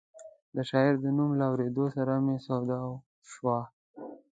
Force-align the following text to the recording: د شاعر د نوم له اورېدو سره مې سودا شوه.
د 0.55 0.57
شاعر 0.69 0.95
د 1.01 1.05
نوم 1.17 1.31
له 1.39 1.45
اورېدو 1.51 1.85
سره 1.95 2.13
مې 2.25 2.37
سودا 2.45 2.79
شوه. 3.31 3.57